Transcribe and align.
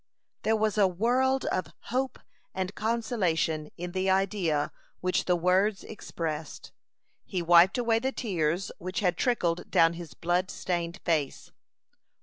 There 0.41 0.55
was 0.55 0.79
a 0.79 0.87
world 0.87 1.45
of 1.51 1.67
hope 1.93 2.17
and 2.55 2.73
consolation 2.73 3.69
in 3.77 3.91
the 3.91 4.09
idea 4.09 4.71
which 4.99 5.25
the 5.25 5.35
words 5.35 5.83
expressed. 5.83 6.71
He 7.23 7.43
wiped 7.43 7.77
away 7.77 7.99
the 7.99 8.11
tears 8.11 8.71
which 8.79 9.01
had 9.01 9.15
trickled 9.15 9.69
down 9.69 9.93
his 9.93 10.15
blood 10.15 10.49
stained 10.49 10.99
face. 11.05 11.51